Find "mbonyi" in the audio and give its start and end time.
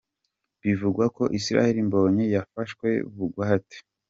1.87-2.23